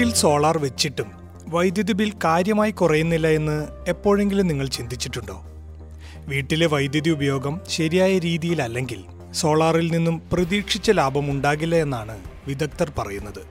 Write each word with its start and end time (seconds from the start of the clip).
വീട്ടിൽ 0.00 0.14
സോളാർ 0.14 0.58
വെച്ചിട്ടും 0.58 1.12
വൈദ്യുതി 1.48 1.92
ബിൽ 1.92 2.12
കാര്യമായി 2.24 2.70
കുറയുന്നില്ല 2.70 3.28
എന്ന് 3.28 3.66
എപ്പോഴെങ്കിലും 3.88 4.46
നിങ്ങൾ 4.46 4.66
ചിന്തിച്ചിട്ടുണ്ടോ? 4.66 5.44
വീട്ടിലെ 6.16 6.66
വൈദ്യുതി 6.66 7.10
ഉപയോഗം 7.10 7.60
ശരിയായ 7.68 8.18
രീതിയിലല്ലെങ്കിൽ 8.18 9.04
സോളാറിൽ 9.32 9.92
നിന്നും 9.92 10.22
പ്രതീക്ഷിച്ച 10.32 10.90
ലാഭം 10.90 11.30
ഉണ്ടാകില്ല 11.30 11.76
എന്നാണ് 11.76 12.18
വിദഗ്ധർ 12.46 12.92
പറയുന്നത്. 12.98 13.46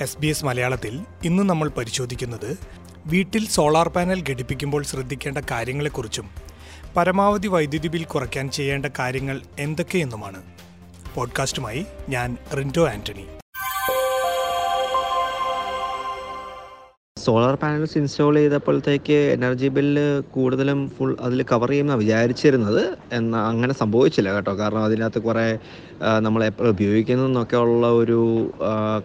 എസ് 0.00 0.18
ബി 0.18 0.26
എസ് 0.26 0.44
മലയാളത്തിൽ 0.44 1.00
ഇന്ന് 1.24 1.42
നമ്മൾ 1.42 1.68
പരിശോധിക്കുന്നത് 1.68 2.58
വീട്ടിൽ 3.06 3.48
സോളാർ 3.48 3.88
പാനൽ 3.88 4.24
ഘടിപ്പിക്കുമ്പോൾ 4.30 4.84
ശ്രദ്ധിക്കേണ്ട 4.84 5.38
കാര്യങ്ങളെക്കുറിച്ചും 5.50 6.30
പരമാവധി 6.96 7.48
വൈദ്യുതി 7.48 7.88
ബിൽ 7.88 8.04
കുറയ്ക്കാൻ 8.04 8.50
ചെയ്യേണ്ട 8.50 8.86
കാര്യങ്ങൾ 8.98 9.40
എന്തൊക്കെയെന്നുമാണ്. 9.58 10.42
പോഡ്കാസ്റ്റുമായി 11.14 11.86
ഞാൻ 12.08 12.36
Rinto 12.58 12.88
Antony. 12.88 13.24
Solar 17.28 17.54
panels 17.62 17.96
install 18.00 18.34
ചെയ്തപ്പോഴത്തേക്ക് 18.40 19.16
energy 19.36 19.68
bill 19.76 20.04
കൂടുതലും 20.36 20.78
ഫുൾ 20.94 21.10
അതിൽ 21.26 21.40
കവർ 21.50 21.70
ചെയ്യുമെന്നാണ് 21.72 22.00
വിചാരിച്ചിരുന്നത്. 22.02 22.82
എന്നാൽ 23.16 23.42
അങ്ങനെ 23.50 23.74
സംഭവിച്ചില്ല 23.82 24.30
കേട്ടോ. 24.36 24.52
കാരണം 24.60 24.82
അതിനകത്ത് 24.88 25.20
കുറേ 25.26 25.44
നമ്മൾ 26.26 26.40
എപ്പോൾ 26.50 26.68
ഉപയോഗിക്കുന്നതെന്നൊക്കെ 26.74 27.58
ഉള്ള 27.66 27.86
ഒരു 28.00 28.20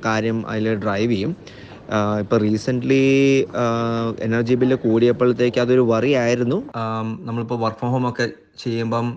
കാര്യം 0.07 0.39
അതിൽ 0.51 0.67
ഡ്രൈവ് 0.85 1.11
ചെയ്യും. 1.13 1.33
ഇപ്പോൾ 2.23 2.37
റീസെന്റ്ലി 2.45 3.01
എനർജി 4.27 4.55
ബില്ല് 4.61 4.77
കൂടിയപ്പോഴത്തേക്ക് 4.85 5.59
അതൊരു 5.65 5.83
വറി 5.91 6.11
ആയിരുന്നു. 6.23 6.59
നമ്മളിപ്പോൾ 7.27 7.59
വർക്ക് 7.65 7.79
ഫ്രം 7.81 7.91
ഹോം 7.95 8.05
ഒക്കെ 8.11 8.25
ചെയ്യുമ്പം 8.63 9.07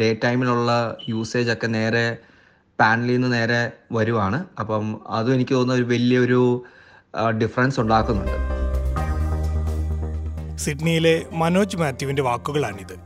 ഡേ 0.00 0.08
ടൈമിലുള്ള 0.24 0.72
യൂസേജ് 1.12 1.52
ഒക്കെ 1.56 1.68
നേരെ 1.78 2.06
പാനലിൽ 2.78 3.16
നിന്ന് 3.16 3.30
നേരെ 3.38 3.60
വരുവാണ്. 3.98 4.38
അപ്പം 4.60 4.84
അതും 5.18 5.34
എനിക്ക് 5.38 5.54
തോന്നുന്ന 5.54 5.80
ഒരു 5.80 5.88
വലിയൊരു 5.94 6.42
ഡിഫറൻസ് 7.16 7.80
ഉണ്ടാക്കുന്നുണ്ട്. 7.80 8.60
സിഡ്നിയിലെ 10.58 11.26
മനോജ് 11.32 11.76
മാത്യുവിന്റെ 11.76 12.22
വാക്കുകളാണിത്. 12.22 12.96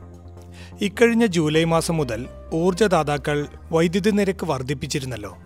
ഇക്കഴിഞ്ഞ 0.81 1.25
ജൂലൈ 1.25 1.63
മാസം 1.63 1.97
മുതൽ 1.97 2.25
ഊർജദാതാക്കൾ 2.53 3.47
വൈദ്യുതി 3.71 4.09
നിരക്ക് 4.09 4.45
വർദ്ധിപ്പിച്ചിരുന്നല്ലോ. 4.45 5.37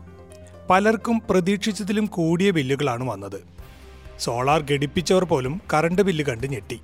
പലർക്കും 0.70 1.22
പ്രതീക്ഷിച്ചതിലും 1.30 2.06
കൂടിയ 2.06 2.52
ബില്ലുകളാണ് 2.52 3.10
വന്നത്. 3.10 3.44
സോളാർ 4.20 4.66
ഘടിപ്പിച്ചവർ 4.72 5.24
പോലും 5.24 5.62
കറണ്ട് 5.74 6.02
ബില്ല് 6.02 6.26
കണ്ട് 6.26 6.48
ഞെട്ടി. 6.48 6.80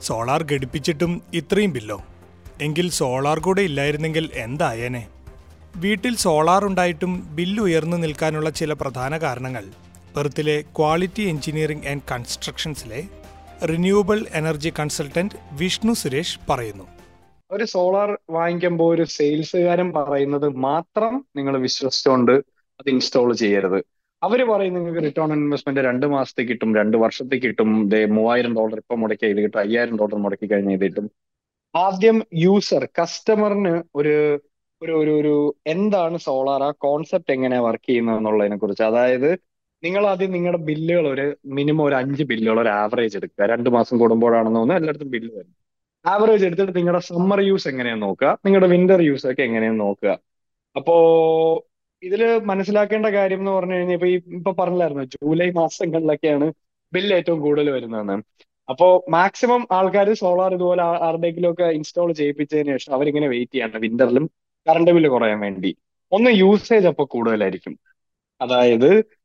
സോളാർ 0.00 0.46
ഘടിപ്പിച്ചിട്ടും 0.52 1.22
ഇത്രയും 1.34 1.72
ബില്ലോ. 1.72 2.02
എങ്കിൽ 2.60 2.90
സോളാർ 2.90 3.38
കൂടെ 3.38 3.62
ഇല്ലായിരുന്നെങ്കിൽ 3.62 4.30
എന്തായേനെ? 4.34 5.08
വീട്ടിൽ 5.76 6.16
സോളാർ 6.16 6.64
ഉണ്ടായിട്ടും 6.64 7.36
ബില്ല് 7.36 7.62
ഉയർന്നു 7.62 7.96
നിൽക്കാനുള്ള 7.96 8.50
ചില 8.50 8.72
പ്രധാന 8.72 9.18
കാരണങ്ങൾ 9.18 9.64
പെർത്തിലെ 10.16 10.56
quality 10.78 11.24
engineering 11.32 11.86
and 11.92 12.06
കൺസ്ട്രക്ഷൻസിലെ 12.12 13.00
renewable 13.70 14.18
energy 14.40 14.70
consultant 14.78 15.36
Vishnu 15.52 15.92
Suresh 15.92 16.38
പറയുന്നു. 16.50 16.86
ഒരു 17.50 17.64
സോളാർ 17.64 18.10
വാങ്ങിക്കുമ്പോൾ 18.30 18.88
ഒരു 18.94 19.04
സെയിൽസുകാരൻ 19.16 19.88
പറയുന്നത് 19.92 20.48
മാത്രം 20.66 21.14
നിങ്ങൾ 21.36 21.54
വിശ്വസിച്ചുകൊണ്ട് 21.66 22.34
അത് 22.80 22.88
ഇൻസ്റ്റാൾ 22.94 23.32
ചെയ്യരുത്. 23.42 23.78
അവർ 24.22 24.40
പറയും 24.50 24.74
നിങ്ങൾക്ക് 24.74 25.02
റിട്ടേൺ 25.06 25.32
ഇൻവെസ്റ്റ്മെന്റ് 25.36 25.82
രണ്ട് 25.88 26.06
മാസത്തേക്ക് 26.14 26.50
കിട്ടും 26.50 26.70
രണ്ട് 26.80 26.96
വർഷത്തേക്ക് 26.96 27.46
കിട്ടും 27.46 27.70
മൂവായിരം 28.16 28.54
ഡോളർ 28.58 28.78
ഇപ്പം 28.82 29.00
മുടക്കി 29.02 29.26
ഇത് 29.34 29.40
കിട്ടും 29.44 29.60
അയ്യായിരം 29.60 29.96
ഡോളർ 29.96 30.18
മുടക്കി 30.24 30.46
കഴിഞ്ഞ് 30.52 30.74
ഇത് 30.78 30.84
കിട്ടും. 30.84 31.06
ആദ്യം 31.74 32.16
യൂസർ 32.44 32.84
കസ്റ്റമറിന് 33.00 33.74
ഒരു 34.00 34.14
ഒരു 34.82 35.12
ഒരു 35.20 35.34
എന്താണ് 35.66 36.18
സോളാർ 36.18 36.62
ആ 36.62 36.70
കോൺസെപ്റ്റ് 36.84 37.32
എങ്ങനെയാണ് 37.36 37.64
വർക്ക് 37.66 37.86
ചെയ്യുന്നത് 37.88 38.18
എന്നുള്ളതിനെ 38.20 38.56
കുറിച്ച് 38.56 38.82
അതായത് 38.82 39.30
നിങ്ങൾ 39.84 40.06
ആദ്യം 40.06 40.32
നിങ്ങളുടെ 40.32 40.58
ബില്ലുകൾ 40.58 41.08
ഒരു 41.08 41.36
മിനിമം 41.46 41.84
ഒരു 41.84 41.94
അഞ്ച് 41.94 42.22
ബില്ലുകൾ 42.22 42.60
ഒരു 42.60 42.68
ആവറേജ് 42.68 43.16
എടുക്കുക. 43.16 43.44
രണ്ട് 43.44 43.70
മാസം 43.70 43.98
കൂടുമ്പോഴാണെന്ന് 43.98 44.58
തോന്നുന്നു 44.58 44.80
എല്ലായിടത്തും 44.80 45.10
ബില്ല് 45.10 45.34
വരും. 45.34 45.56
ആവറേജ് 46.06 46.46
എടുത്തിട്ട് 46.46 46.76
നിങ്ങളുടെ 46.76 47.02
സമ്മർ 47.02 47.40
യൂസ് 47.40 47.68
എങ്ങനെയാണ് 47.68 48.02
നോക്കുക 48.02 48.38
നിങ്ങളുടെ 48.46 48.66
വിന്റർ 48.66 49.00
യൂസ് 49.00 49.26
ഒക്കെ 49.26 49.42
എങ്ങനെയാണ് 49.42 49.80
നോക്കുക. 49.80 50.18
അപ്പോ 50.76 50.96
ഇതിൽ 52.02 52.38
മനസ്സിലാക്കേണ്ട 52.38 53.06
കാര്യം 53.06 53.38
എന്ന് 53.38 53.50
പറഞ്ഞു 53.50 53.74
കഴിഞ്ഞാൽ 53.74 53.94
ഇപ്പൊ 53.94 54.06
ഈ 54.06 54.20
ഇപ്പൊ 54.26 54.52
പറഞ്ഞില്ലായിരുന്നു 54.52 55.04
ജൂലൈ 55.04 55.50
മാസങ്ങളിലൊക്കെയാണ് 55.50 56.52
ബില്ല് 56.92 57.16
ഏറ്റവും 57.16 57.40
കൂടുതൽ 57.40 57.70
വരുന്നതെന്ന്. 57.70 58.22
അപ്പോ 58.70 59.04
മാക്സിമം 59.08 59.68
ആൾക്കാർ 59.70 60.12
സോളാർ 60.12 60.54
ഇതുപോലെ 60.54 60.82
ആരുടെയെങ്കിലും 60.82 61.52
ഒക്കെ 61.52 61.62
ഇൻസ്റ്റാൾ 61.62 62.12
ചെയ്യിപ്പിച്ചതിന് 62.12 62.70
ശേഷം 62.70 62.94
അവരിങ്ങനെ 62.94 63.28
വെയിറ്റ് 63.28 63.52
ചെയ്യാണ് 63.52 63.78
വിന്ററിലും 63.78 64.30
കറണ്ട് 64.68 64.90
ബില്ല് 64.90 65.10
കുറയാൻ 65.10 65.40
വേണ്ടി. 65.40 65.76
ഒന്ന് 66.12 66.30
യൂസേജ് 66.30 66.86
അപ്പൊ 66.86 67.04
കൂടുതലായിരിക്കും. 67.04 67.78
അതായത് 68.40 69.19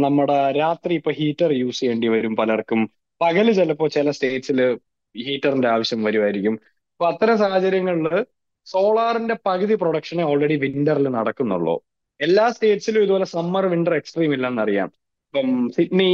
നമ്മുടെ 0.00 0.52
രാത്രി 0.52 0.94
ഇപ്പൊ 0.94 1.10
ഹീറ്റർ 1.10 1.52
യൂസ് 1.52 1.80
ചെയ്യേണ്ടി 1.80 2.08
വരും 2.08 2.36
പലർക്കും. 2.36 2.80
പകൽ 3.20 3.52
ചിലപ്പോ 3.52 3.88
ചില 3.88 4.10
സ്റ്റേറ്റ്സിൽ 4.10 4.58
ഹീറ്ററിന്റെ 5.14 5.68
ആവശ്യം 5.68 6.02
വരുമായിരിക്കും 6.02 6.54
അപ്പൊ 6.92 7.06
അത്തരം 7.06 7.38
സാഹചര്യങ്ങളിൽ 7.38 8.24
സോളാറിന്റെ 8.66 9.36
പകുതി 9.46 9.74
പ്രൊഡക്ഷനെ 9.74 10.24
ഓൾറെഡി 10.24 10.56
വിന്ററിൽ 10.56 11.08
നടക്കുന്നുള്ളൂ. 11.08 11.74
എല്ലാ 12.20 12.50
സ്റ്റേറ്റ്സിലും 12.50 13.02
ഇതുപോലെ 13.02 13.24
സമ്മർ 13.24 13.66
വിന്റർ 13.66 13.94
എക്സ്ട്രീം 13.94 14.32
ഇല്ലെന്നറിയാം. 14.32 14.88
ഇപ്പം 15.26 15.68
സിഡ്നി 15.76 16.10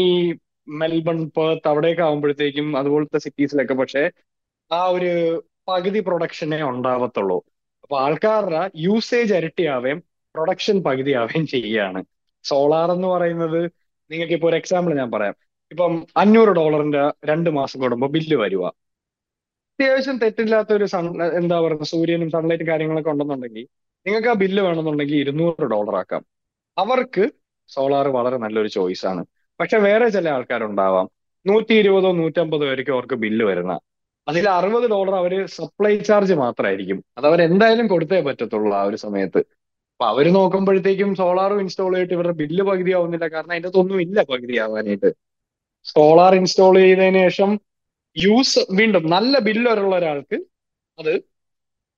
മെൽബൺ 0.68 1.28
പേർത്ത് 1.36 1.68
അവിടെയൊക്കെ 1.68 2.02
ആകുമ്പോഴത്തേക്കും 2.02 2.78
അതുപോലത്തെ 2.78 3.18
സിറ്റീസിലൊക്കെ 3.18 3.74
പക്ഷേ 3.74 4.02
ആ 4.70 4.84
ഒരു 4.86 5.12
പകുതി 5.68 6.00
പ്രൊഡക്ഷനെ 6.00 6.62
ഉണ്ടാവത്തുള്ളൂ. 6.64 7.38
അപ്പൊ 7.82 7.98
ആൾക്കാരുടെ 7.98 8.70
യൂസേജ് 8.76 9.34
ഇരട്ടിയാവേം 9.34 9.98
പ്രൊഡക്ഷൻ 10.34 10.82
പകുതിയാവുകയും 10.82 11.46
ചെയ്യുകയാണ്. 11.46 12.00
സോളാർ 12.44 12.92
എന്ന് 12.92 13.08
പറയുന്നത് 13.08 13.60
നിങ്ങൾക്ക് 14.10 14.34
ഇപ്പോൾ 14.34 14.48
ഒരു 14.48 14.56
എക്സാമ്പിൾ 14.56 14.94
ഞാൻ 14.94 15.10
പറയാം. 15.10 15.34
ഇപ്പം 15.70 16.06
അഞ്ഞൂറ് 16.16 16.48
ഡോളറിന്റെ 16.48 17.12
രണ്ട് 17.24 17.50
മാസം 17.50 17.80
കൂടുമ്പോൾ 17.80 18.10
ബില്ല് 18.10 18.36
വരുക 18.36 18.64
അത്യാവശ്യം 19.72 20.18
തെറ്റില്ലാത്ത 20.18 20.72
ഒരു 20.72 20.84
സൺ 20.84 21.22
എന്താ 21.32 21.60
പറയുക 21.60 21.82
സൂര്യനും 21.82 22.30
സൺലൈറ്റും 22.30 22.66
കാര്യങ്ങളൊക്കെ 22.66 23.10
ഉണ്ടെന്നുണ്ടെങ്കിൽ 23.10 23.66
നിങ്ങൾക്ക് 24.06 24.28
ആ 24.28 24.32
ബില്ല് 24.32 24.62
വേണമെന്നുണ്ടെങ്കിൽ 24.62 25.16
ഇരുന്നൂറ് 25.16 25.64
ഡോളർ 25.64 25.96
ആക്കാം. 25.96 26.22
അവർക്ക് 26.78 27.30
സോളാർ 27.68 28.08
വളരെ 28.08 28.36
നല്ലൊരു 28.36 28.68
ചോയ്സ് 28.68 29.06
ആണ്. 29.06 29.24
പക്ഷെ 29.60 29.78
വേറെ 29.78 30.08
ചില 30.08 30.28
ആൾക്കാരുണ്ടാവാം. 30.28 31.08
നൂറ്റി 31.46 31.74
ഇരുപതോ 31.74 32.12
നൂറ്റമ്പതോ 32.12 32.66
ആയിരിക്കും 32.66 32.92
അവർക്ക് 32.92 33.14
ബില്ല് 33.14 33.44
വരുന്ന. 33.44 33.80
അതിൽ 34.28 34.48
അറുപത് 34.48 34.90
ഡോളർ 34.90 35.14
അവർ 35.14 35.46
സപ്ലൈ 35.46 35.98
ചാർജ് 35.98 36.34
മാത്രമായിരിക്കും 36.34 37.04
അത് 37.18 37.26
അവർ 37.26 37.42
എന്തായാലും 37.42 37.86
കൊടുത്തേ 37.86 38.20
പറ്റത്തുള്ളൂ 38.20 38.74
ആ 38.74 38.82
ഒരു 38.82 38.96
സമയത്ത്. 38.96 39.40
അപ്പൊ 40.02 40.14
അവർ 40.14 40.26
നോക്കുമ്പോഴത്തേക്കും 40.32 41.10
സോളാറും 41.14 41.58
ഇൻസ്റ്റാൾ 41.60 41.92
ചെയ്തിട്ട് 41.94 42.14
ഇവരുടെ 42.14 42.32
ബില്ല് 42.32 42.64
പകുതി 42.64 42.92
ആവുന്നില്ല 42.92 43.26
കാരണം 43.32 43.52
അതിന്റെ 43.52 43.70
ഒന്നും 43.80 43.98
ഇല്ല 44.00 44.22
പകുതി 44.22 44.56
ആവാനായിട്ട് 44.56 45.10
സോളാർ 45.86 46.34
ഇൻസ്റ്റാൾ 46.34 46.74
ചെയ്തതിനു 46.78 47.18
ശേഷം 47.18 47.50
യൂസ് 48.16 48.58
വീണ്ടും 48.70 49.04
നല്ല 49.10 49.38
ബില്ല് 49.38 49.70
വരെയുള്ള 49.70 49.96
ഒരാൾക്ക് 49.96 50.38
അത് 50.98 51.12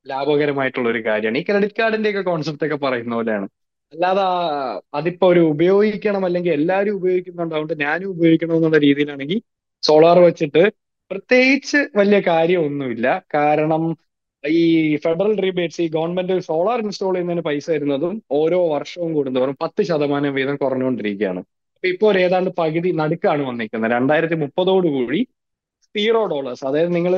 ലാഭകരമായിട്ടുള്ള 0.07 0.89
ഒരു 0.89 1.05
കാര്യമാണ്. 1.07 1.39
ഈ 1.39 1.43
ക്രെഡിറ്റ് 1.43 1.75
കാർഡിന്റെ 1.79 2.11
ഒക്കെ 2.11 2.23
കോൺസെപ്റ്റ് 2.23 2.67
ഒക്കെ 2.67 2.77
പറയുന്ന 2.77 3.15
പോലെയാണ്. 3.15 3.47
അല്ലാതെ 3.93 4.27
അതിപ്പോ 4.95 5.29
ഒരു 5.29 5.41
ഉപയോഗിക്കണം 5.53 6.25
അല്ലെങ്കിൽ 6.25 6.53
എല്ലാവരും 6.53 6.97
ഉപയോഗിക്കുന്നുണ്ട്. 6.97 7.55
അതുകൊണ്ട് 7.55 7.75
ഞാനും 7.85 8.11
ഉപയോഗിക്കണം 8.11 8.57
എന്നുള്ള 8.57 8.79
രീതിയിലാണെങ്കിൽ 8.79 9.41
സോളാർ 9.83 10.19
വെച്ചിട്ട് 10.19 10.65
പ്രത്യേകിച്ച് 11.11 11.81
വലിയ 11.97 12.21
കാര്യമൊന്നുമില്ല. 12.29 13.07
കാരണം 13.35 13.85
ഈ 14.45 14.97
ഫെഡറൽ 14.97 15.41
റീബേറ്റ്സ് 15.41 15.83
ഈ 15.83 15.89
ഗവൺമെന്റ് 15.89 16.39
സോളാർ 16.39 16.81
ഇൻസ്റ്റാൾ 16.81 17.13
ചെയ്യുന്നതിന് 17.13 17.41
പൈസ 17.41 17.71
വരുന്നതും 17.71 18.23
ഓരോ 18.31 18.69
വർഷവും 18.75 19.15
കൂടുന്നവരും 19.15 19.57
പത്ത് 19.63 19.83
ശതമാനം 19.83 20.35
വീതം 20.35 20.57
കുറഞ്ഞുകൊണ്ടിരിക്കുകയാണ്. 20.57 21.39
അപ്പൊ 21.75 21.89
ഇപ്പോൾ 21.89 22.11
ഒരു 22.11 22.19
ഏതാണ്ട് 22.19 22.51
പകുതി 22.59 22.91
നടുക്കാണ് 22.91 23.43
വന്നിരിക്കുന്നത്. 23.43 23.93
രണ്ടായിരത്തി 23.93 24.35
മുപ്പതോടുകൂടി 24.35 25.27
സീറോ 25.83 26.27
ഡോളേഴ്സ്. 26.27 26.65
അതായത് 26.67 26.95
നിങ്ങൾ 26.95 27.15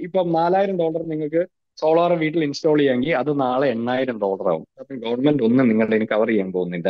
ഇപ്പം 0.00 0.32
നാലായിരം 0.32 0.78
ഡോളർ 0.78 1.08
നിങ്ങൾക്ക് 1.08 1.46
സോളാർ 1.80 2.12
വീട്ടിൽ 2.12 2.44
ഇൻസ്റ്റാൾ 2.44 2.78
ചെയ്യാമെങ്കിൽ 2.78 3.16
അത് 3.16 3.40
നാളെ 3.40 3.68
എണ്ണായിരം 3.68 4.20
ഡോളർ 4.20 4.48
ആവും. 4.48 4.66
അപ്പം 4.80 4.98
ഗവൺമെന്റ് 4.98 5.42
ഒന്നും 5.42 5.68
നിങ്ങളുടെ 5.68 6.04
കവർ 6.04 6.28
ചെയ്യാൻ 6.28 6.52
പോകുന്നില്ല. 6.52 6.88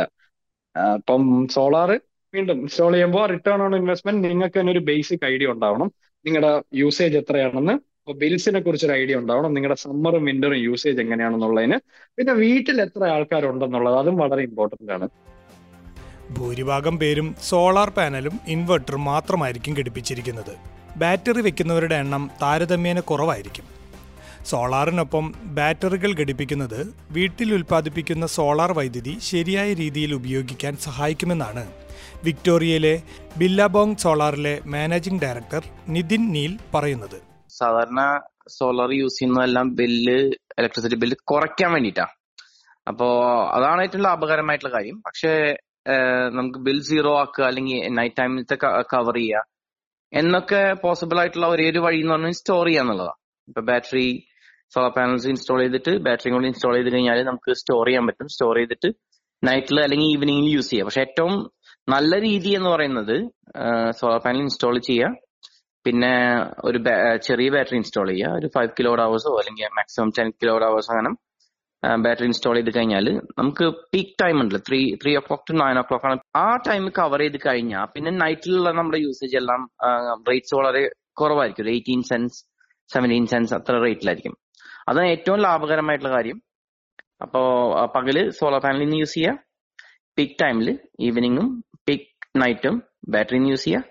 അപ്പം 0.93 1.47
സോളാർ 1.51 1.99
വീണ്ടും 2.33 2.61
ഇൻസ്റ്റാൾ 2.61 2.91
ചെയ്യുമ്പോൾ 2.91 3.25
റിട്ടേൺ 3.25 3.61
ഓൺ 3.61 3.75
ഇൻവെസ്റ്റ്മെന്റ് 3.75 4.29
നിങ്ങൾക്ക് 4.29 4.59
തന്നെ 4.59 4.71
ഒരു 4.71 4.79
ബേസിക് 4.79 5.25
ഐഡിയ 5.25 5.47
ഉണ്ടാവണം. 5.47 5.91
നിങ്ങളുടെ 6.25 6.61
യൂസേജ് 6.73 7.17
എത്രയാണെന്ന് 7.17 7.94
ബിൽസിനെ 8.13 8.59
കുറിച്ചൊരു 8.59 8.93
ഐഡിയ 8.93 9.15
ഉണ്ടാവണം. 9.15 9.53
നിങ്ങളുടെ 9.53 9.75
സമ്മറും 9.75 10.25
വിന്ററും 10.25 10.57
യൂസേജ് 10.57 11.01
എങ്ങനെയാണെന്നുള്ളതിന്. 11.01 11.77
പിന്നെ 12.17 12.33
വീട്ടിൽ 12.33 12.81
എത്ര 12.81 13.03
ആൾക്കാരുണ്ടെന്നുള്ളത് 13.03 13.95
അതും 13.95 14.17
വളരെ 14.17 14.43
ഇമ്പോർട്ടന്റ് 14.43 14.91
ആണ്. 14.91 15.07
ഭൂരിഭാഗം 16.37 16.99
പേരും 16.99 17.35
സോളാർ 17.43 17.89
പാനലും 17.89 18.39
ഇൻവെർട്ടറും 18.47 19.03
മാത്രമായിരിക്കും 19.05 19.73
ഘടിപ്പിച്ചിരിക്കുന്നത്. 19.73 20.55
ബാറ്ററി 20.97 21.41
വെക്കുന്നവരുടെ 21.41 21.95
എണ്ണം 21.95 22.31
താരതമ്യേന 22.41 22.99
കുറവായിരിക്കും. 22.99 23.65
സോളാറിനൊപ്പം 24.45 25.33
ബാറ്ററികൾ 25.43 26.13
ഘടിപ്പിക്കുന്നത് 26.13 26.93
വീട്ടിൽ 27.11 27.53
ഉൽപ്പാദിപ്പിക്കുന്ന 27.53 28.25
സോളാർ 28.25 28.71
വൈദ്യുതി 28.71 29.17
ശരിയായ 29.19 29.73
രീതിയിൽ 29.73 30.13
ഉപയോഗിക്കാൻ 30.13 30.77
സഹായിക്കുമെന്നാണ് 30.77 31.65
വിക്ടോറിയയിലെ 32.25 33.01
ബില്ലാബോങ് 33.37 33.95
സോളാറിലെ 33.95 34.61
മാനേജിംഗ് 34.65 35.21
ഡയറക്ടർ 35.21 35.63
നിതിൻ 35.87 36.33
നീൽ 36.33 36.57
പറയുന്നത്. 36.73 37.24
സാധാരണ 37.59 38.01
സോളാർ 38.57 38.91
യൂസ് 38.99 39.17
ചെയ്യുന്നതെല്ലാം 39.19 39.67
ബില്ല് 39.79 40.17
ഇലക്ട്രിസിറ്റി 40.59 40.97
ബില്ല് 41.01 41.17
കുറയ്ക്കാൻ 41.31 41.69
വേണ്ടിയിട്ടാണ് 41.73 42.13
അപ്പോ 42.89 43.07
അതാണ് 43.57 43.79
ഏറ്റവും 43.85 44.03
ലാഭകരമായിട്ടുള്ള 44.03 44.71
കാര്യം. 44.77 44.97
പക്ഷേ 45.05 45.33
നമുക്ക് 46.37 46.59
ബിൽ 46.67 46.79
സീറോ 46.89 47.11
ആക്കുക 47.23 47.43
അല്ലെങ്കിൽ 47.49 47.79
നൈറ്റ് 47.97 48.17
ടൈമിലത്തെ 48.21 48.55
കവർ 48.93 49.17
ചെയ്യുക 49.19 49.43
എന്നൊക്കെ 50.13 50.61
പോസിബിൾ 50.83 51.17
ആയിട്ടുള്ള 51.19 51.47
ഒരേ 51.47 51.65
ഒരു 51.71 51.79
വഴി 51.79 51.99
എന്ന് 52.03 52.13
പറഞ്ഞാൽ 52.13 52.35
സ്റ്റോർ 52.41 52.65
ചെയ്യുക 52.67 52.83
എന്നുള്ളതാണ് 52.83 53.19
ഇപ്പൊ 53.49 53.61
ബാറ്ററി 53.69 54.07
സോളാർ 54.73 54.91
പാനൽസ് 54.97 55.27
ഇൻസ്റ്റാൾ 55.31 55.59
ചെയ്തിട്ട് 55.63 55.91
ബാറ്ററി 56.05 56.29
കൂടി 56.33 56.47
ഇൻസ്റ്റാൾ 56.51 56.73
ചെയ്ത് 56.77 56.89
കഴിഞ്ഞാൽ 56.93 57.19
നമുക്ക് 57.29 57.51
സ്റ്റോർ 57.61 57.83
ചെയ്യാൻ 57.87 58.05
പറ്റും. 58.07 58.27
സ്റ്റോർ 58.27 58.53
ചെയ്തിട്ട് 58.59 58.89
നൈറ്റിൽ 59.43 59.77
അല്ലെങ്കിൽ 59.85 60.07
ഈവനിങ്ങിൽ 60.15 60.47
യൂസ് 60.55 60.69
ചെയ്യാം. 60.69 60.87
പക്ഷെ 60.87 61.01
ഏറ്റവും 61.01 61.33
നല്ല 61.93 62.19
രീതി 62.27 62.51
എന്ന് 62.59 62.69
പറയുന്നത് 62.69 63.15
സോളാർ 63.99 64.19
പാനൽ 64.25 64.41
ഇൻസ്റ്റാൾ 64.45 64.77
ചെയ്യുക. 64.89 65.11
പിന്നെ 65.85 66.11
ഒരു 66.67 66.79
ചെറിയ 67.27 67.49
ബാറ്ററി 67.55 67.77
ഇൻസ്റ്റാൾ 67.81 68.07
ചെയ്യുക 68.11 68.37
ഒരു 68.39 68.47
ഫൈവ് 68.55 68.71
കിലോ 68.79 68.91
അവേഴ്സോ 69.05 69.31
അല്ലെങ്കിൽ 69.41 69.73
മാക്സിമം 69.79 70.09
ടെൻ 70.17 70.29
കിലോ 70.41 70.53
അവേഴ്സ് 70.69 70.91
അങ്ങനെ 70.93 71.11
ബാറ്ററി 72.03 72.27
ഇൻസ്റ്റാൾ 72.29 72.55
ചെയ്ത് 72.57 72.71
കഴിഞ്ഞാൽ 72.77 73.07
നമുക്ക് 73.39 73.65
പീക്ക് 73.93 74.13
ടൈം 74.21 74.37
ഉണ്ട് 74.43 74.55
three 74.67 74.79
three 75.01 75.11
o'clock 75.27 75.45
to 75.49 75.55
nine 75.63 75.77
o'clock 75.89 76.07
ആണ്. 76.09 76.17
ആ 76.43 76.47
ടൈം 76.67 76.83
കവർ 76.99 77.21
ചെയ്ത് 77.23 77.37
കഴിഞ്ഞാൽ 77.45 77.85
പിന്നെ 77.95 78.11
നൈറ്റിലുള്ള 78.23 78.69
നമ്മുടെ 78.79 78.99
യൂസേജ് 79.05 79.37
എല്ലാം 79.41 79.61
റേറ്റ്സ് 80.29 80.55
വളരെ 80.59 80.81
കുറവായിരിക്കും. 81.21 81.63
ഒരു 81.65 81.71
എയ്റ്റീൻ 81.75 82.01
സെൻസ് 82.11 82.39
സെവന്റീൻ 82.89 83.25
സെൻസ് 83.33 83.53
അത്ര 83.57 83.75
റേറ്റിലായിരിക്കും 83.85 84.35
അതാണ് 84.89 85.07
ഏറ്റവും 85.15 85.39
ലാഭകരമായിട്ടുള്ള 85.45 86.11
കാര്യം. 86.17 86.39
അപ്പോ 87.23 87.41
പകൽ 87.95 88.17
സോളാർ 88.39 88.61
പാനൽ 88.65 88.81
നിന്ന് 88.83 88.97
യൂസ് 89.01 89.15
ചെയ്യുക 89.17 89.37
പീക്ക് 90.17 90.37
ടൈമിൽ 90.43 90.67
ഈവനിങ്ങും 91.07 91.47
പീക്ക് 91.87 92.09
നൈറ്റും 92.41 92.75
ബാറ്ററി 93.13 93.39
യൂസ് 93.53 93.65
ചെയ്യുക 93.67 93.83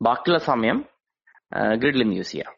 ബാക്കിയുള്ള 0.00 0.40
സമയം 0.50 0.78
ഗ്രിഡിൽ 1.74 2.16
യൂസ് 2.16 2.32
ചെയ്യാം. 2.32 2.52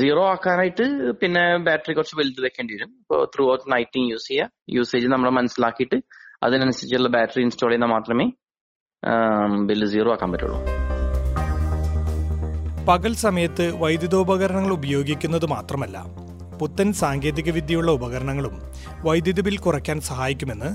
സീറോ 0.00 0.28
ആക്കാനായിട്ട് 0.28 1.12
പിന്നെ 1.12 1.56
ബാറ്ററി 1.56 1.94
കുറച്ച് 1.94 2.16
വലുത് 2.16 2.44
വെക്കേണ്ടി 2.44 2.74
വരും. 2.74 2.88
ഇപ്പോൾ 2.88 3.28
ത്രൂ 3.36 3.52
ഔട്ട് 3.52 3.72
നൈറ്റിംഗ് 3.72 4.10
യൂസ് 4.10 4.28
ചെയ്യുക 4.28 4.50
യൂസേജ് 4.70 5.06
നമ്മൾ 5.06 5.30
മനസ്സിലാക്കിയിട്ട് 5.30 6.04
അതിനനുസരിച്ചുള്ള 6.42 7.08
ബാറ്ററി 7.08 7.42
ഇൻസ്റ്റാൾ 7.42 7.70
ചെയ്താൽ 7.70 7.86
മാത്രമേ 7.86 8.26
ബില്ല് 9.66 9.86
സീറോ 9.86 10.12
ആക്കാൻ 10.12 10.32
പറ്റുള്ളൂ. 10.32 10.58
പകൽ 12.88 13.14
സമയത്ത് 13.14 13.72
വൈദ്യുതോപകരണങ്ങൾ 13.82 14.72
ഉപയോഗിക്കുന്നത് 14.72 15.46
മാത്രമല്ല 15.46 16.04
പുത്തൻ 16.60 16.92
സാങ്കേതിക 16.92 17.50
വിദ്യയുള്ള 17.50 17.90
ഉപകരണങ്ങളും 17.92 18.62
വൈദ്യുതി 19.06 19.40
ബിൽ 19.40 19.58
കുറയ്ക്കാൻ 19.58 20.00
സഹായിക്കുമെന്ന് 20.00 20.70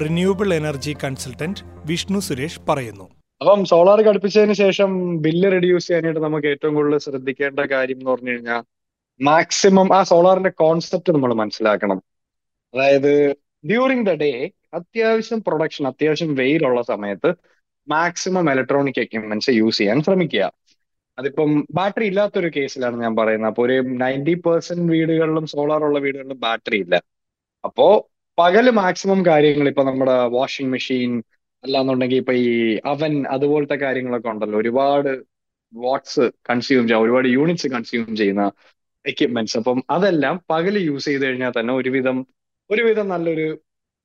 renewable 0.00 0.54
energy 0.54 0.96
consultant 1.04 1.64
Vishnu 1.86 2.18
Suresh 2.18 2.60
പറയുന്നു. 2.68 3.19
അപ്പം 3.40 3.64
സോളാർ 3.64 4.02
ഘടിപ്പിച്ചതിന് 4.02 4.52
ശേഷം 4.52 5.22
ബില്ല് 5.22 5.52
റെഡ്യൂസ് 5.52 5.86
ചെയ്യാനായിട്ട് 5.86 6.20
നമുക്ക് 6.20 6.46
ഏറ്റവും 6.46 6.74
കൂടുതൽ 6.74 6.98
ശ്രദ്ധിക്കേണ്ട 6.98 7.60
കാര്യം 7.60 7.96
എന്ന് 7.96 8.10
പറഞ്ഞു 8.10 8.30
കഴിഞ്ഞാൽ 8.30 8.62
മാക്സിമം 9.20 9.96
ആ 9.96 10.02
സോളാറിന്റെ 10.02 10.50
കോൺസെപ്റ്റ് 10.50 11.12
നമ്മൾ 11.12 11.34
മനസ്സിലാക്കണം. 11.34 11.98
അതായത് 12.74 13.12
ഡ്യൂറിങ് 13.64 14.06
ദ 14.06 14.10
ഡേ 14.10 14.50
അത്യാവശ്യം 14.74 15.42
പ്രൊഡക്ഷൻ 15.42 15.86
അത്യാവശ്യം 15.86 16.34
വെയിലുള്ള 16.34 16.82
സമയത്ത് 16.82 17.30
മാക്സിമം 17.88 18.50
ഇലക്ട്രോണിക് 18.50 19.00
എക്യുപ്മെന്റ്സ് 19.00 19.50
യൂസ് 19.50 19.78
ചെയ്യാൻ 19.78 20.02
ശ്രമിക്കുക. 20.02 20.44
അതിപ്പം 21.18 21.66
ബാറ്ററി 21.70 22.04
ഇല്ലാത്തൊരു 22.04 22.50
കേസിലാണ് 22.56 23.02
ഞാൻ 23.02 23.16
പറയുന്നത്. 23.16 23.50
അപ്പോൾ 23.50 23.62
ഒരു 23.66 23.80
നയന്റി 24.02 24.34
പെർസെന്റ് 24.46 24.92
വീടുകളിലും 24.92 25.46
സോളാർ 25.46 25.82
ഉള്ള 25.84 25.98
വീടുകളിലും 25.98 26.40
ബാറ്ററി 26.40 26.76
ഇല്ല. 26.76 26.94
അപ്പോ 27.64 27.86
പകൽ 28.38 28.70
മാക്സിമം 28.70 29.26
കാര്യങ്ങൾ 29.26 29.68
ഇപ്പൊ 29.68 29.82
നമ്മുടെ 29.84 30.12
വാഷിംഗ് 30.12 30.72
മെഷീൻ 30.72 31.22
അല്ലാന്നുണ്ടെങ്കിൽ 31.64 32.16
ഇപ്പൊ 32.16 32.32
ഈ 32.32 32.78
അവൻ 32.84 33.26
അതുപോലത്തെ 33.26 33.74
കാര്യങ്ങളൊക്കെ 33.74 34.28
ഉണ്ടല്ലോ. 34.28 34.58
ഒരുപാട് 34.58 35.10
വാട്ട്സ് 35.72 36.20
കൺസ്യൂം 36.50 36.84
ചെയ്യാം 36.88 37.02
ഒരുപാട് 37.02 37.28
യൂണിറ്റ്സ് 37.28 37.66
കൺസ്യൂം 37.66 38.16
ചെയ്യുന്ന 38.16 38.44
എക്യുപ്മെന്റ്സ് 39.04 39.58
അപ്പം 39.58 39.84
അതെല്ലാം 39.90 40.40
പകൽ 40.50 40.78
യൂസ് 40.78 41.04
ചെയ്ത് 41.04 41.24
കഴിഞ്ഞാൽ 41.24 41.52
തന്നെ 41.58 41.74
ഒരുവിധം 41.74 42.26
ഒരുവിധം 42.70 43.08
നല്ലൊരു 43.08 43.46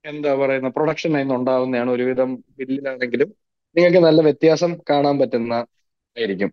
എന്താ 0.05 0.35
പറയുന്ന 0.35 0.69
പ്രൊഡക്ഷൻ 0.69 1.17
അതിന് 1.17 1.33
ഉണ്ടാവുന്നതാണ്. 1.33 1.91
ഒരുവിധം 1.91 2.29
ബില്ലിലാണെങ്കിലും 2.57 3.29
നിങ്ങൾക്ക് 3.75 3.97
നല്ല 3.97 4.21
വ്യത്യാസം 4.21 4.71
കാണാൻ 4.89 5.19
പറ്റുന്ന 5.19 5.53
ആയിരിക്കും. 6.15 6.51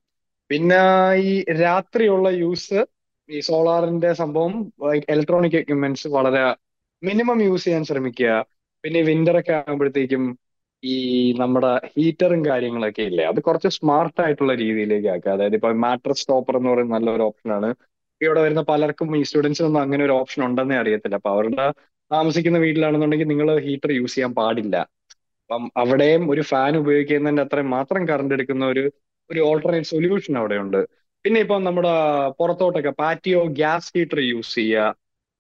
പിന്നെ 0.51 0.81
ഈ 1.15 1.45
രാത്രിയുള്ള 1.63 2.29
യൂസ് 2.29 2.81
ഈ 3.29 3.41
സോളാറിന്റെ 3.41 4.13
സംഭവം 4.13 4.73
ഇലക്ട്രോണിക് 5.11 5.57
എക്യുപ്മെന്റ്സ് 5.57 6.09
വളരെ 6.09 6.43
മിനിമം 7.03 7.43
യൂസ് 7.43 7.65
ചെയ്യാൻ 7.65 7.85
ശ്രമിക്കുക. 7.85 8.33
പിന്നെ 8.85 9.03
വിന്റർ 9.03 9.39
ഒക്കെ 9.41 9.53
ആകുമ്പോഴത്തേക്കും 9.53 10.23
ഈ 10.83 10.95
നമ്മുടെ 11.41 11.71
ഹീറ്ററും 11.93 12.41
കാര്യങ്ങളൊക്കെ 12.47 13.03
ഇല്ലേ? 13.11 13.25
അത് 13.31 13.39
കുറച്ച് 13.47 13.69
സ്മാർട്ട് 13.77 14.21
ആയിട്ടുള്ള 14.25 14.55
രീതിയിലേക്ക് 14.63 15.09
ആക്കുക. 15.15 15.31
അതായത് 15.37 15.57
ഇപ്പൊ 15.59 15.71
മാട്രസ് 15.85 16.23
സ്റ്റോപ്പർ 16.23 16.57
എന്ന് 16.59 16.71
പറയുന്ന 16.73 16.95
നല്ലൊരു 16.97 17.25
ഓപ്ഷനാണ് 17.29 17.69
ഇവിടെ 18.21 18.41
വരുന്ന 18.45 18.63
പലർക്കും 18.73 19.17
ഈ 19.19 19.23
സ്റ്റുഡൻസിനൊന്നും 19.29 19.83
അങ്ങനെ 19.85 20.03
ഒരു 20.05 20.15
ഓപ്ഷൻ 20.21 20.41
ഉണ്ടെന്നേ 20.49 20.77
അറിയത്തില്ല. 20.83 21.17
അപ്പൊ 21.21 21.31
അവരുടെ 21.37 21.67
താമസിക്കുന്ന 22.11 22.59
വീട്ടിലാണെന്നുണ്ടെങ്കിൽ 22.65 23.31
നിങ്ങൾ 23.33 23.49
ഹീറ്റർ 23.67 23.91
യൂസ് 23.99 24.15
ചെയ്യാൻ 24.17 24.33
പാടില്ല. 24.41 24.77
അപ്പം 25.45 25.63
അവിടെയും 25.83 26.23
ഒരു 26.33 26.43
ഫാൻ 26.51 26.73
ഉപയോഗിക്കുന്നതിന്റെ 26.83 27.43
അത്രയും 27.47 27.71
മാത്രം 27.77 28.03
കറണ്ട് 28.11 28.35
എടുക്കുന്ന 28.37 28.65
ഒരു 28.67 28.85
ഒരു 29.31 29.41
ഓൾട്ടർനേറ്റ് 29.49 29.89
സൊല്യൂഷൻ 29.93 30.35
അവിടെ 30.41 30.57
ഉണ്ട് 30.65 30.81
പിന്നെ 31.25 31.39
ഇപ്പം 31.41 31.61
നമ്മുടെ 31.65 31.93
പുറത്തോട്ടൊക്കെ 32.39 32.93
പാറ്റിയോ 33.03 33.41
ഗ്യാസ് 33.59 33.91
ഹീറ്റർ 33.97 34.21
യൂസ് 34.31 34.55
ചെയ്യുക. 34.55 34.87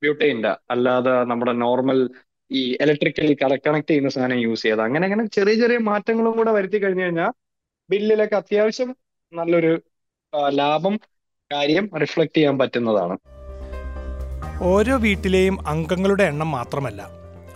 ബ്യൂട്ടൈന്റെ 0.02 0.52
അല്ലാതെ 0.74 1.14
നമ്മുടെ 1.30 1.52
നോർമൽ 1.64 1.98
ഈ 2.52 2.62
ഇലക്ട്രിക്കലി 2.84 3.34
കണക്ട് 3.42 3.88
ചെയ്യുന്ന 3.90 4.10
സാധനം 4.16 4.40
യൂസ് 4.46 4.64
ചെയ്ത് 4.66 4.82
അങ്ങനെ 4.86 5.04
അങ്ങനെ 5.06 5.24
ചെറിയ 5.36 5.54
ചെറിയ 5.62 5.78
മാറ്റങ്ങളും 5.90 6.36
കൂടെ 6.38 6.52
വരുത്തി 6.56 6.78
കഴിഞ്ഞു 6.78 7.04
കഴിഞ്ഞാൽ 7.04 7.32
ബില്ലിലൊക്കെ 7.90 8.36
അത്യാവശ്യം 8.36 8.90
നല്ലൊരു 9.32 9.72
ലാഭം 10.60 10.94
കാര്യം 11.50 11.86
റിഫ്ലക്ട് 12.02 12.36
ചെയ്യാൻ 12.36 12.58
പറ്റുന്നതാണ്. 12.58 13.14
ഓരോ 14.72 14.96
വീട്ടിലെയും 14.96 15.56
അംഗങ്ങളുടെ 15.66 16.24
എണ്ണം 16.24 16.50
മാത്രമല്ല. 16.50 17.00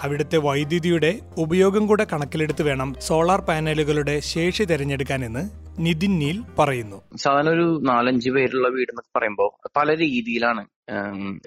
അവിടുത്തെ 0.04 0.38
വൈദ്യുതിയുടെ 0.46 1.10
ഉപയോഗം 1.38 1.87
കൂടെ 1.87 2.04
കണക്കിലെടുത്ത് 2.12 2.62
വേണം 2.62 2.88
സോളാർ 3.00 3.40
പാനലുകളുടെ 3.40 4.20
ശേഷി 4.32 4.64
തിരഞ്ഞെടുക്കാനെന്ന് 4.64 5.42
നിതിൻ 5.84 6.12
നീൽ 6.19 6.38
പറയുന്നു. 6.58 6.99
സാധാരണ 7.25 7.49
ഒരു 7.49 7.66
നാലഞ്ച് 7.82 8.31
പേരുള്ള 8.31 8.69
വീട് 8.69 8.90
എന്നൊക്കെ 8.92 9.12
പറയുമ്പോൾ 9.19 9.50
പല 9.76 9.88
രീതിയിലാണ് 9.96 10.64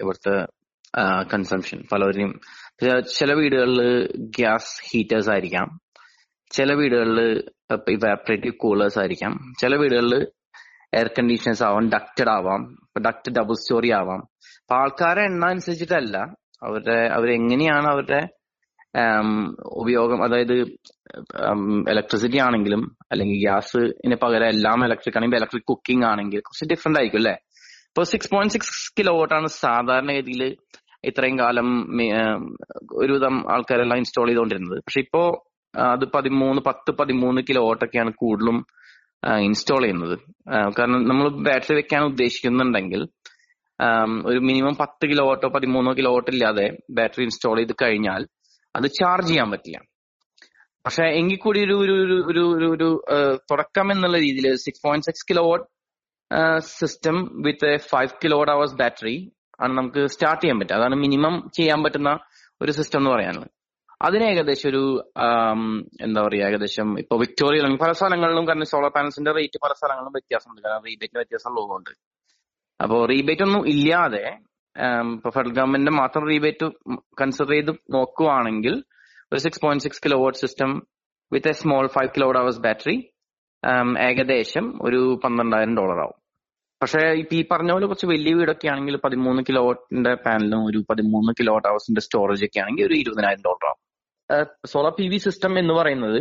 ഇവിടുത്തെ 0.02 0.34
കൺസംഷൻ 1.32 1.78
പലവരെയും 1.92 2.32
ചില 3.16 3.30
വീടുകളിൽ 3.34 3.80
ഗ്യാസ് 4.38 4.74
ഹീറ്റേഴ്സ് 4.90 5.30
ആയിരിക്കാം. 5.30 5.66
ചില 6.50 6.74
വീടുകളിൽ 6.74 7.18
ഇവാപറേറ്റീവ് 7.88 8.54
കൂളേഴ്സ് 8.54 8.98
ആയിരിക്കാം. 8.98 9.32
ചില 9.60 9.76
വീടുകളിൽ 9.76 10.14
എയർ 10.98 11.08
കണ്ടീഷണേഴ്സ് 11.18 11.62
ആവാം 11.62 11.84
ഡക്റ്റഡ് 11.90 12.30
ആവാം 12.30 12.62
ഡക്റ്റ് 13.06 13.32
ഡബിൾ 13.38 13.54
സ്റ്റോറി 13.62 13.90
ആവാം. 14.00 14.20
അപ്പൊ 14.62 14.74
ആൾക്കാരെ 14.76 15.22
എണ്ണ 15.24 15.44
അനുസരിച്ചിട്ടല്ല. 15.46 16.16
അവരുടെ 16.66 16.96
അവരെങ്ങനെയാണ് 17.16 17.88
അവരുടെ 17.92 18.20
ഉപയോഗം 19.80 20.24
അതായത് 20.24 20.56
ഇലക്ട്രിസിറ്റി 21.92 22.38
ആണെങ്കിലും 22.46 22.82
അല്ലെങ്കിൽ 23.12 23.36
ഗ്യാസിന് 23.46 24.16
പകരം 24.22 24.48
എല്ലാം 24.54 24.84
ഇലക്ട്രിക് 24.86 25.18
ആണെങ്കിൽ 25.18 25.36
ഇലക്ട്രിക് 25.36 25.68
കുക്കിംഗ് 25.68 26.06
ആണെങ്കിൽ 26.06 26.40
കുറച്ച് 26.40 26.66
ഡിഫറെന്റ് 26.72 26.98
ആയിരിക്കും 26.98 27.18
അല്ലെ? 27.18 27.34
ഇപ്പൊ 27.90 28.02
സിക്സ് 28.02 28.30
പോയിന്റ് 28.34 28.54
സിക്സ് 28.56 28.92
കിലോ 28.98 29.14
ആണ് 29.38 29.46
സാധാരണഗതിയിൽ 29.46 30.42
ഇത്രയും 31.04 31.38
കാലം 31.38 31.68
ഒരുവിധം 32.92 33.36
ആൾക്കാരെല്ലാം 33.52 34.00
ഇൻസ്റ്റാൾ 34.02 34.26
ചെയ്തുകൊണ്ടിരുന്നത്. 34.26 34.78
പക്ഷെ 34.78 35.00
ഇപ്പോ 35.00 35.22
അത് 35.74 36.04
പതിമൂന്ന് 36.14 36.62
പത്ത് 36.66 36.90
പതിമൂന്ന് 37.00 37.40
കിലോ 37.48 37.62
ഓട്ടൊക്കെയാണ് 37.70 38.12
കൂടുതലും 38.22 38.58
ഇൻസ്റ്റാൾ 39.46 39.82
ചെയ്യുന്നത്. 39.82 40.16
കാരണം 40.78 41.00
നമ്മൾ 41.08 41.26
ബാറ്ററി 41.46 41.74
വെക്കാൻ 41.74 42.02
ഉദ്ദേശിക്കുന്നുണ്ടെങ്കിൽ 42.02 43.02
ഒരു 44.24 44.38
മിനിമം 44.38 44.74
പത്ത് 44.80 45.04
കിലോ 45.10 45.24
ഓട്ടോ 45.32 45.48
പതിമൂന്നോ 45.48 45.92
കിലോ 45.98 46.10
ഓട്ടോ 46.16 46.30
ഇല്ലാതെ 46.32 46.66
ബാറ്ററി 46.90 47.22
ഇൻസ്റ്റാൾ 47.22 47.56
ചെയ്ത് 47.56 47.74
കഴിഞ്ഞാൽ 47.82 48.22
അത് 48.76 48.86
ചാർജ് 48.90 49.28
ചെയ്യാൻ 49.28 49.50
പറ്റില്ല. 49.50 49.78
പക്ഷെ 50.86 51.04
എങ്കിൽ 51.20 51.38
കൂടി 51.38 51.60
ഒരു 51.64 51.74
ഒരു 51.84 51.94
ഒരു 52.30 52.42
ഒരു 52.56 52.66
ഒരു 52.74 52.88
തുടക്കം 53.50 53.92
എന്നുള്ള 53.92 54.18
രീതിയിൽ 54.18 54.56
six 54.56 54.82
point 54.86 55.06
six 55.08 55.26
kilowatt 55.50 55.66
system 56.78 57.16
with 57.46 57.68
a 57.72 57.76
five 57.92 58.12
kilowatt 58.38 58.52
hours 58.52 58.74
battery 58.74 59.16
ആണ് 59.62 59.72
നമുക്ക് 59.78 60.06
സ്റ്റാർട്ട് 60.06 60.42
ചെയ്യാൻ 60.42 60.58
പറ്റുക. 60.60 60.76
അതാണ് 60.76 60.94
മിനിമം 60.94 61.34
ചെയ്യാൻ 61.56 61.82
പറ്റുന്ന 61.84 62.10
ഒരു 62.62 62.72
സിസ്റ്റം 62.78 63.00
എന്ന് 63.00 63.10
പറയാനുള്ളത്. 63.10 63.50
അതിന് 64.06 64.24
ഏകദേശം 64.24 64.68
ഒരു 64.68 64.82
എന്താ 66.04 66.20
പറയുക 66.26 66.46
ഏകദേശം 66.48 66.98
ഇപ്പൊ 66.98 67.16
വിക്ടോറിയ 67.16 67.76
പല 67.82 67.92
സ്ഥലങ്ങളിലും 67.92 68.46
കാരണം 68.48 68.64
സോളാർ 68.64 68.92
പാനൽസിന്റെ 68.96 69.32
റേറ്റ് 69.38 69.58
പല 69.64 69.72
സ്ഥലങ്ങളിലും 69.72 70.12
വ്യത്യാസമുണ്ട്. 70.12 70.62
കാരണം 70.66 70.84
റീബേറ്റിന് 70.90 71.20
വ്യത്യാസം 71.22 71.50
ഉള്ളതുകൊണ്ട്. 71.50 71.90
അപ്പോ 72.82 72.98
റീബേറ്റ് 73.12 73.42
ഒന്നും 73.42 73.68
ഇല്ലാതെ 73.68 74.24
ഇപ്പൊ 75.14 75.30
ഫെഡറൽ 75.30 75.52
ഗവൺമെന്റിന്റെ 75.52 75.92
മാത്രം 75.92 76.24
റീബേറ്റ് 76.28 76.66
കൺസിഡർ 77.20 77.50
ചെയ്ത് 77.50 77.72
നോക്കുവാണെങ്കിൽ 77.94 78.74
ഒരു 79.32 79.40
six 79.44 79.62
point 79.64 79.84
six 79.84 80.02
kilowatt 80.22 80.38
system 80.38 80.70
with 81.32 81.48
a 81.48 81.52
small 81.52 81.86
five 81.86 82.10
kilo 82.16 82.28
hours 82.40 82.62
battery 82.66 82.96
ഏകദേശം 84.08 84.66
ഒരു 84.86 85.00
പന്ത്രണ്ടായിരം 85.24 85.74
ഡോളർ 85.76 85.98
ആവും. 86.04 86.19
പക്ഷേ 86.82 87.00
ഇപ്പൊ 87.22 87.34
ഈ 87.38 87.40
പറഞ്ഞ 87.50 87.70
പോലെ 87.74 87.86
കുറച്ച് 87.86 88.06
വലിയ 88.10 88.32
വീടൊക്കെ 88.38 88.66
ആണെങ്കിൽ 88.72 88.94
പതിമൂന്ന് 89.04 89.40
കിലോ 89.48 89.62
വാട്ടിന്റെ 89.66 90.12
പാനലും 90.26 90.60
ഒരു 90.68 90.78
പതിമൂന്ന് 90.90 91.32
കിലോ 91.38 91.52
വാട്ട് 91.56 91.68
ഹവേഴ്സിന്റെ 91.68 92.02
സ്റ്റോറേജ് 92.06 92.44
ഒക്കെ 92.46 92.60
ആണെങ്കിൽ 92.62 92.84
ഒരു 92.88 92.94
ഇരുപതിനായിരം 93.02 93.42
ഡോളർ 93.48 93.64
ആവും. 93.70 93.80
സോളാർ 94.72 94.92
പി 94.98 95.06
വി 95.12 95.18
സിസ്റ്റം 95.26 95.52
എന്ന് 95.62 95.74
പറയുന്നത് 95.80 96.20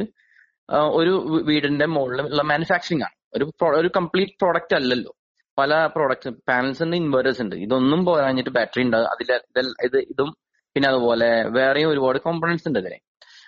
ഒരു 0.99 1.13
വീടിന്റെ 1.49 1.85
മുകളിലുള്ള 1.95 2.43
മാനുഫാക്ചറിങ് 2.51 3.05
ആണ്. 3.07 3.15
ഒരു 3.35 3.45
ഒരു 3.81 3.89
കംപ്ലീറ്റ് 3.97 4.35
പ്രോഡക്റ്റ് 4.41 4.75
അല്ലല്ലോ. 4.79 5.11
പല 5.57 5.71
പ്രോഡക്റ്റ് 5.95 6.29
പാനൽസ് 6.49 6.81
ഉണ്ട് 6.85 6.95
ഇൻവെർട്ടേഴ്സ് 7.03 7.41
ഉണ്ട്. 7.45 7.55
ഇതൊന്നും 7.65 8.01
പോരാഞ്ഞിട്ട് 8.09 8.51
ബാറ്ററി 8.57 8.83
ഉണ്ട് 8.87 8.97
അതിൽ 9.13 9.69
ഇത് 9.87 9.97
ഇതും 10.13 10.29
പിന്നെ 10.75 10.87
അതുപോലെ 10.91 11.29
വേറെയും 11.57 11.89
ഒരുപാട് 11.93 12.19
കോമ്പണൻസ് 12.27 12.67
ഉണ്ട് 12.69 12.79
ഇതിന് 12.83 12.99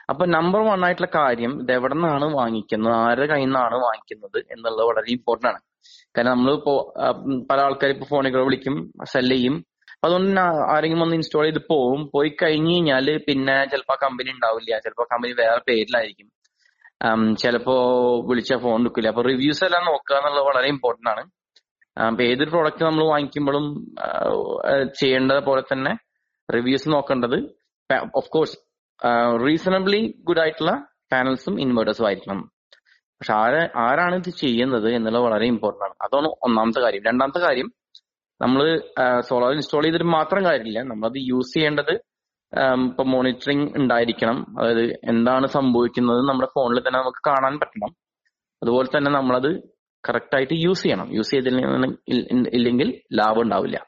അപ്പൊ 0.09 0.25
നമ്പർ 0.25 0.61
വൺ 0.69 0.85
ആയിട്ടുള്ള 0.85 1.09
കാര്യം 1.15 1.61
ഇത് 1.61 1.71
എവിടെ 1.71 1.93
നിന്നാണ് 1.93 2.25
വാങ്ങിക്കുന്നത്? 2.35 2.93
ആരുടെ 2.93 3.27
കയ്യിൽ 3.31 3.45
നിന്നാണ് 3.45 3.75
വാങ്ങിക്കുന്നത്? 3.75 4.39
എന്നുള്ളത് 4.53 4.85
വളരെ 4.89 5.11
ഇമ്പോർട്ടന്റ് 5.11 5.49
ആണ്. 5.51 5.61
കാരണം 6.17 6.31
നമ്മൾ 6.31 6.53
ഇപ്പോ 6.53 6.93
പല 7.49 7.59
ആൾക്കാർ 7.67 7.89
ഇപ്പൊ 7.89 8.05
ഫോണിൽ 8.05 8.37
വിളിക്കും 8.37 8.75
സെൽ 9.03 9.29
ചെയ്യും. 9.29 9.55
അതുകൊണ്ട് 10.03 10.39
ആരെങ്കിലും 10.73 11.03
ഒന്ന് 11.03 11.15
ഇൻസ്റ്റാൾ 11.15 11.43
ചെയ്ത് 11.43 11.61
പോവും. 11.69 12.11
പോയി 12.13 12.35
കഴിഞ്ഞ് 12.41 12.73
കഴിഞ്ഞാൽ 12.73 13.17
പിന്നെ 13.27 13.65
ചിലപ്പോ 13.71 13.95
കമ്പനി 14.03 14.29
ഉണ്ടാവില്ല. 14.31 14.79
ചിലപ്പോ 14.85 15.05
കമ്പനി 15.11 15.33
വേറെ 15.41 15.61
പേരിലായിരിക്കും. 15.67 16.27
ചിലപ്പോ 17.41 17.75
വിളിച്ച 18.29 18.53
ഫോൺ 18.53 18.81
എടുക്കില്ല. 18.81 19.07
അപ്പൊ 19.07 19.21
റിവ്യൂസ് 19.21 19.63
എല്ലാം 19.63 19.85
നോക്കുക 19.85 20.15
എന്നുള്ളത് 20.15 20.45
വളരെ 20.45 20.67
ഇമ്പോർട്ടന്റ് 20.67 21.09
ആണ്. 21.09 21.23
അപ്പൊ 22.07 22.23
ഏതൊരു 22.23 22.49
പ്രോഡക്റ്റ് 22.49 22.83
നമ്മൾ 22.83 23.03
വാങ്ങിക്കുമ്പോഴും 23.05 23.65
ചെയ്യേണ്ടത് 24.99 25.41
പോലെ 25.43 25.61
തന്നെ 25.61 25.93
റിവ്യൂസ് 26.55 26.89
നോക്കേണ്ടത്. 26.89 27.37
ഓഫ് 28.19 28.29
കോഴ്സ് 28.29 28.57
റീസണബിളി 29.47 30.15
ഗുഡ് 30.23 30.39
ആയിട്ടുള്ള 30.39 30.85
പാനൽസും 31.11 31.61
ഇൻവേർട്ടേഴ്സും 31.61 32.05
ആയിരിക്കണം. 32.05 32.51
പക്ഷെ 32.99 33.33
ആര് 33.33 33.69
ആരാണ് 33.77 34.15
ഇത് 34.15 34.29
ചെയ്യുന്നത് 34.29 34.89
എന്നുള്ളത് 34.89 35.23
വളരെ 35.23 35.45
ഇമ്പോർട്ടന്റ് 35.45 35.85
ആണ്. 35.85 35.93
അതാണ് 36.01 36.27
ഒന്നാമത്തെ 36.41 36.79
കാര്യം. 36.79 37.03
രണ്ടാമത്തെ 37.03 37.39
കാര്യം 37.39 37.71
നമ്മൾ 38.41 38.81
സോളാർ 39.19 39.51
ഇൻസ്റ്റാൾ 39.51 39.83
ചെയ്തിട്ട് 39.83 40.05
മാത്രം 40.05 40.45
കാര്യമില്ല. 40.45 40.81
നമ്മളത് 40.81 41.17
യൂസ് 41.17 41.53
ചെയ്യേണ്ടത് 41.53 41.91
ഇപ്പൊ 42.87 43.03
മോണിറ്ററിങ് 43.03 43.67
ഉണ്ടായിരിക്കണം. 43.77 44.59
അതായത് 44.59 44.85
എന്താണ് 45.03 45.47
സംഭവിക്കുന്നത് 45.47 46.29
നമ്മുടെ 46.29 46.49
ഫോണിൽ 46.55 46.79
തന്നെ 46.79 46.99
നമുക്ക് 46.99 47.29
കാണാൻ 47.29 47.59
പറ്റണം. 47.59 47.95
അതുപോലെ 48.63 48.97
തന്നെ 48.97 49.11
നമ്മളത് 49.11 49.61
കറക്റ്റ് 50.09 50.35
ആയിട്ട് 50.35 50.53
യൂസ് 50.53 50.83
ചെയ്യണം. 50.83 51.15
യൂസ് 51.15 51.31
ചെയ്തില്ലെങ്കിൽ 51.31 51.97
ഇല്ലെങ്കിൽ 52.53 53.01
ലാഭം 53.13 53.41
ഉണ്ടാവില്ല. 53.41 53.85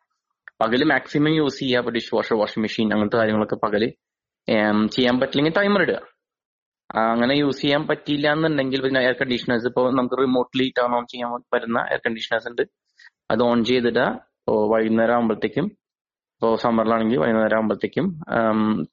പകൽ 0.62 0.84
മാക്സിമം 0.84 1.36
യൂസ് 1.36 1.60
ചെയ്യുക 1.60 1.90
ഡിഷ് 1.90 2.16
വാഷർ 2.16 2.38
വാഷിംഗ് 2.40 2.62
മെഷീൻ 2.62 2.94
അങ്ങനത്തെ 2.94 3.18
കാര്യങ്ങളൊക്കെ 3.18 3.56
പകൽ 3.56 3.94
ചെയ്യാൻ 4.94 5.20
പറ്റില്ലെങ്കിൽ 5.20 5.54
ടൈമർ 5.60 5.82
ഇടുക. 5.82 6.00
അങ്ങനെ 6.90 7.34
യൂസ് 7.34 7.62
ചെയ്യാൻ 7.62 7.88
പറ്റിയില്ല 7.88 8.32
എന്നുണ്ടെങ്കിൽ 8.32 8.82
പിന്നെ 8.82 9.02
എയർ 9.02 9.16
കണ്ടീഷണേഴ്സ് 9.22 9.68
ഇപ്പോൾ 9.68 9.96
നമുക്ക് 9.98 10.16
റിമോട്ട്ലി 10.22 10.74
ടേൺ 10.78 10.96
ഓൺ 10.96 11.06
ചെയ്യാൻ 11.12 11.32
പറ്റുന്ന 11.54 11.80
എയർ 11.80 12.02
കണ്ടീഷണേഴ്സ് 12.06 12.48
ഉണ്ട്. 12.50 12.62
അത് 13.32 13.44
ഓൺ 13.44 13.66
ചെയ്തിടുക. 13.66 14.08
ഇപ്പോൾ 14.40 14.76
വൈകുന്നേരം 14.76 15.14
ആകുമ്പോഴത്തേക്കും 15.14 15.66
ഇപ്പോൾ 16.36 16.56
സമ്മറിലാണെങ്കിൽ 16.56 17.18
വൈകുന്നേരം 17.18 17.56
ആകുമ്പോഴത്തേക്കും 17.56 18.22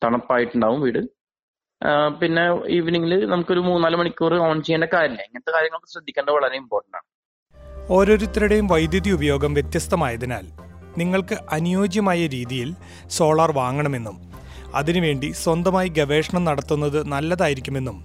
തണുപ്പായിട്ടുണ്ടാവും 0.05 0.81
വീട്. 0.81 0.99
പിന്നെ 2.21 2.43
ഈവനിങ്ങിൽ 2.69 3.27
നമുക്കൊരു 3.27 3.61
മൂന്നാൽ 3.61 3.97
മണിക്കൂർ 3.97 4.35
ഓൺ 4.35 4.63
ചെയ്യേണ്ട 4.63 4.85
കാര്യമില്ല. 4.85 5.23
ഇങ്ങനത്തെ 5.23 5.53
കാര്യങ്ങളൊക്കെ 5.57 5.93
ശ്രദ്ധിക്കേണ്ടത് 5.93 6.35
വളരെ 6.35 6.57
ഇമ്പോർട്ടന്റ് 6.57 6.97
ആണ്. 6.97 7.07
ഓരോരുത്തരുടെയും 7.91 8.67
വൈദ്യുതി 8.67 9.11
ഉപയോഗം 9.11 9.55
വ്യത്യസ്തമായതിനാൽ 9.55 10.47
നിങ്ങൾക്ക് 10.99 11.35
അനുയോജ്യമായ 11.51 12.27
രീതിയിൽ 12.27 12.75
സോളാർ 13.07 13.53
വാങ്ങണമെന്നും 13.53 14.30
അതിനുവേണ്ടി 14.75 15.31
സ്വന്തമായി 15.31 15.89
ഗവേഷണം 15.89 16.45
നടത്തുന്നത് 16.45 17.07
നല്ലതായിരിക്കുമെന്നും 17.07 18.05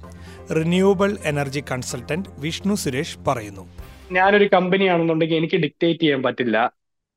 renewable 0.55 1.17
energy 1.25 1.63
consultant 1.71 2.29
Vishnu 2.39 2.75
Suresh 2.75 3.17
പറയുന്നു. 3.27 3.67
ഞാനൊരു 4.11 4.49
കമ്പനിയാണെന്നുണ്ടെങ്കിൽ 4.53 5.35
എനിക്ക് 5.35 5.55
ഡിക്റ്റേറ്റ് 5.55 5.99
ചെയ്യാൻ 5.99 6.23
പറ്റില്ല. 6.23 6.73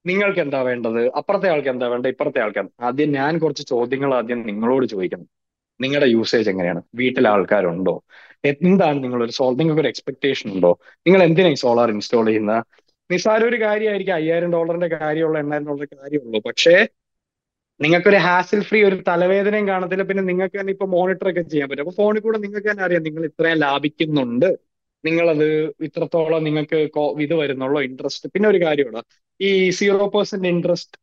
നിങ്ങൾക്ക് 0.07 0.39
എന്താ 0.39 0.63
വേണ്ടത്? 0.63 1.13
അപ്പുറത്തെ 1.13 1.49
ആൾക്ക് 1.51 1.69
എന്താ 1.69 1.89
വേണ്ടത്? 1.89 2.11
ഇപ്പുറത്തെ 2.11 2.41
ആൾക്ക് 2.41 2.69
ആദ്യം 2.81 3.13
ഞാൻ 3.13 3.39
കുറച്ച് 3.39 3.63
ചോദ്യങ്ങൾ 3.67 4.15
ആദ്യം 4.15 4.47
നിങ്ങളോട് 4.47 4.87
ചോദിക്കണം. 4.87 5.27
നിങ്ങളുടെ 5.81 6.11
യൂസേജ് 6.11 6.51
എങ്ങനെയാണ്? 6.51 6.83
വീട്ടിൽ 6.95 7.29
ആൾക്കാരുണ്ടോ? 7.29 8.03
എന്താണ് 8.45 9.05
നിങ്ങളൊരു 9.05 9.31
സോൾ 9.31 9.57
നിങ്ങൾക്ക് 9.57 9.81
ഒരു 9.81 9.89
എക്സ്പെക്ടേഷൻ 9.89 10.53
ഉണ്ടോ? 10.53 10.79
നിങ്ങൾ 10.97 11.23
എന്തിനാ 11.23 11.49
ഈ 11.49 11.55
സോളാർ 11.55 11.91
ഇൻസ്റ്റാൾ 11.91 12.27
ചെയ്യുന്ന 12.27 12.63
നിസ്സാര 13.11 13.45
ഒരു 13.45 13.61
കാര്യമായിരിക്കും 13.61 14.15
അയ്യായിരം 14.15 14.53
ഡോളറിന്റെ 14.53 14.89
കാര്യമുള്ള 14.89 15.39
എണ്ണായിരം 15.39 15.67
ഡോളറിന്റെ 15.67 16.03
കാര്യമുള്ളൂ. 16.03 16.41
പക്ഷേ 16.41 16.87
നിങ്ങൾക്കൊരു 17.81 18.19
ഹാസിൽ 18.27 18.61
ഫ്രീ 18.69 18.79
ഒരു 18.89 18.97
തലവേദനയും 19.09 19.67
കാണത്തില്ല. 19.69 20.05
പിന്നെ 20.09 20.23
നിങ്ങൾക്ക് 20.31 20.57
തന്നെ 20.61 20.73
ഇപ്പൊ 20.77 20.87
മോണിറ്റർ 20.95 21.27
ഒക്കെ 21.31 21.43
ചെയ്യാൻ 21.53 21.69
പറ്റും. 21.71 21.83
അപ്പൊ 21.85 21.95
ഫോണിൽ 22.01 22.23
കൂടെ 22.27 22.39
നിങ്ങൾക്ക് 22.45 22.69
തന്നെ 22.71 22.85
അറിയാം 22.87 23.03
നിങ്ങൾ 23.09 23.25
ഇത്രയും 23.31 23.59
ലാഭിക്കുന്നുണ്ട്. 23.65 24.49
നിങ്ങളത് 25.05 25.47
ഇത്രത്തോളം 25.87 26.43
നിങ്ങൾക്ക് 26.45 26.79
ഇത് 27.27 27.35
വരുന്നുള്ളൂ 27.43 27.81
ഇൻട്രസ്റ്റ് 27.89 28.29
പിന്നെ 28.35 28.47
ഒരു 28.53 28.61
കാര്യമുണ്ട്. 28.65 29.03
ഈ 29.41 29.51
സീറോ 29.79 30.07
പെർസെന്റ് 30.17 30.49
ഇൻട്രസ്റ്റ് 30.49 30.97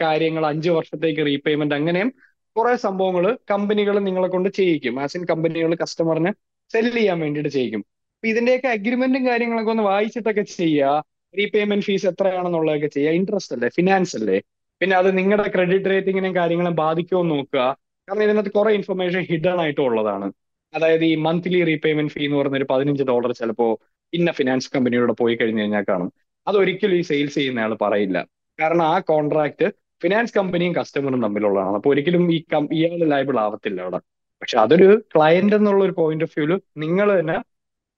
കാര്യങ്ങൾ 0.00 0.46
അഞ്ച് 0.46 0.70
വർഷത്തേക്ക് 0.70 1.22
റീപേയ്മെന്റ് 1.30 1.76
അങ്ങനെയും 1.78 2.10
കുറെ 2.56 2.74
സംഭവങ്ങൾ 2.86 3.24
കമ്പനികൾ 3.52 3.98
നിങ്ങളെ 4.08 4.28
കൊണ്ട് 4.28 4.48
ചെയ്യിക്കും. 4.58 4.94
ആസ് 5.04 5.16
ഇൻ 5.18 5.24
കമ്പനികൾ 5.32 5.72
കസ്റ്റമറിന് 5.82 6.30
സെൽ 6.70 6.86
ചെയ്യാൻ 6.96 7.18
വേണ്ടിയിട്ട് 7.24 7.52
ചെയ്യിക്കും. 7.56 7.82
ഇതിന്റെയൊക്കെ 8.22 8.68
അഗ്രിമെന്റും 8.76 9.26
കാര്യങ്ങളൊക്കെ 9.26 9.70
ഒന്ന് 9.70 9.82
വായിച്ചിട്ടൊക്കെ 9.82 10.44
ചെയ്യുക. 10.58 10.92
റീപേയ്മെന്റ് 11.34 11.84
ഫീസ് 11.88 12.06
എത്രയാണെന്നുള്ളതൊക്കെ 12.12 12.88
ചെയ്യുക. 12.96 13.12
ഇൻട്രസ്റ്റ് 13.20 13.54
അല്ലേ? 13.56 13.68
ഫിനാൻസ് 13.78 14.14
അല്ലേ? 14.18 14.38
പിന്നെ 14.80 14.96
അത് 14.96 15.18
നിങ്ങളുടെ 15.18 15.48
ക്രെഡിറ്റ് 15.48 15.84
റേറ്റിങ്ങിനെയും 15.84 16.34
കാര്യങ്ങളും 16.34 16.74
ബാധിക്കുമോ 16.74 17.22
എന്ന് 17.22 17.34
നോക്കുക. 17.34 17.60
കാരണം 18.08 18.22
ഇതിനകത്ത് 18.22 18.50
കുറെ 18.50 18.72
ഇൻഫർമേഷൻ 18.72 19.20
ഹിഡൻ 19.20 19.60
ആയിട്ട് 19.60 19.80
ഉള്ളതാണ്. 19.80 20.32
അതായത് 20.74 21.04
ഈ 21.04 21.14
മന്ത്ലി 21.14 21.64
റീപേയ്മെന്റ് 21.64 22.12
ഫീ 22.12 22.24
എന്ന് 22.24 22.36
പറയുന്ന 22.36 22.56
ഒരു 22.56 22.66
പതിനഞ്ച് 22.70 23.02
ഡോളർ 23.02 23.32
ചിലപ്പോ 23.32 23.78
ഇന്ന 24.12 24.32
ഫിനാൻസ് 24.32 24.70
കമ്പനിയോട് 24.76 25.12
പോയി 25.12 25.34
കഴിഞ്ഞു 25.34 25.60
കഴിഞ്ഞാൽ 25.60 25.84
കാണും. 25.88 26.12
അതൊരിക്കലും 26.48 26.96
ഈ 26.96 27.00
സെയിൽസ് 27.00 27.34
ചെയ്യുന്ന 27.34 27.60
ആൾ 27.60 27.74
പറയില്ല. 27.74 28.26
കാരണം 28.60 28.84
ആ 28.84 28.98
കോൺട്രാക്ട് 28.98 29.72
ഫിനാൻസ് 30.02 30.34
കമ്പനിയും 30.34 30.74
കസ്റ്റമറും 30.74 31.22
തമ്മിലുള്ളതാണ്. 31.22 31.74
അപ്പൊ 31.74 31.90
ഒരിക്കലും 31.90 32.32
ഈ 32.32 32.44
ഇയാൾ 32.72 33.08
ലൈബിൾ 33.08 33.40
ആവത്തില്ല 33.40 33.80
അവിടെ. 33.80 33.98
പക്ഷെ 34.42 34.58
അതൊരു 34.58 35.02
ക്ലയന്റ് 35.16 35.56
എന്നുള്ള 35.56 35.84
ഒരു 35.84 35.92
പോയിന്റ് 35.92 36.24
ഓഫ് 36.24 36.38
വ്യൂൽ 36.38 36.60
നിങ്ങൾ 36.76 37.20
തന്നെ 37.20 37.42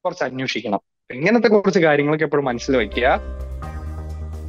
കുറച്ച് 0.04 0.24
അന്വേഷിക്കണം. 0.24 0.80
ഇങ്ങനത്തെ 1.14 1.48
കുറച്ച് 1.48 1.80
കാര്യങ്ങളൊക്കെ 1.80 2.24
എപ്പോഴും 2.24 2.44
മനസ്സിൽ 2.44 2.76
വയ്ക്കുക. 2.76 3.39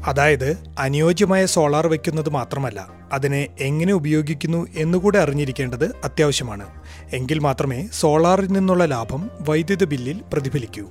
അതായത് 0.08 0.64
അനുയോജ്യമായ 0.80 1.46
സോളാർ 1.46 1.88
വയ്ക്കുന്നത് 1.88 2.30
മാത്രമല്ല 2.30 2.88
അതിനെ 3.14 3.48
എങ്ങനെ 3.60 3.94
ഉപയോഗിക്കുന്നു 3.94 4.68
എന്നുകൂടെ 4.78 5.20
അറിഞ്ഞിരിക്കേണ്ടത് 5.20 5.96
അത്യാവശ്യമാണ്. 6.04 6.68
എങ്കിൽ 7.14 7.40
മാത്രമേ 7.40 7.88
സോളാറിൽ 7.94 8.48
നിന്നുള്ള 8.48 8.86
ലാഭം 8.86 9.30
വൈദ്യുതി 9.42 9.86
ബില്ലിൽ 9.86 10.22
പ്രതിഫലിക്കൂ. 10.34 10.90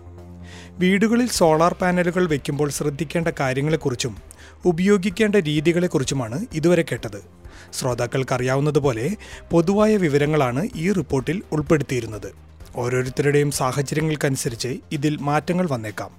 വീടുകളിൽ 0.71 1.29
സോളാർ 1.29 1.75
പാനലുകൾ 1.75 2.29
വയ്ക്കുമ്പോൾ 2.29 2.71
ശ്രദ്ധിക്കേണ്ട 2.71 3.29
കാര്യങ്ങളെക്കുറിച്ചും 3.41 4.17
ഉപയോഗിക്കേണ്ട 4.65 5.37
രീതികളെക്കുറിച്ചുമാണ് 5.37 6.47
ഇതുവരെ 6.53 6.83
കേട്ടത്. 6.83 7.23
ശ്രോതാക്കൾക്കറിയാവുന്നതുപോലെ 7.73 9.11
പൊതുവായ 9.51 9.97
വിവരങ്ങളാണ് 9.97 10.69
ഈ 10.77 10.93
റിപ്പോർട്ടിൽ 10.93 11.43
ഉൾപ്പെടുത്തിയിരുന്നത്. 11.53 12.51
ഓരോരുത്തരുടെയും 12.77 13.51
സാഹചര്യങ്ങൾക്കനുസരിച്ച് 13.51 14.79
ഇതിൽ 14.93 15.17
മാറ്റങ്ങൾ 15.21 15.69
വന്നേക്കാം. 15.71 16.11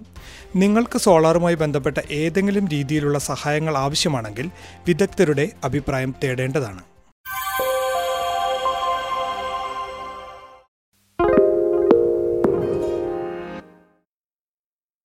നിങ്ങൾക്ക് 0.55 0.99
സോളാറുമായി 0.99 1.55
ബന്ധപ്പെട്ട 1.55 1.97
ഏതെങ്കിലും 2.11 2.67
രീതിയിലുള്ള 2.67 3.19
സഹായങ്ങൾ 3.19 3.77
ആവശ്യമാണെങ്കിൽ 3.77 4.49
വിദഗ്ധരുടെ 4.87 5.51
അഭിപ്രായം 5.63 6.15
തേടേണ്ടതാണ്. 6.23 6.83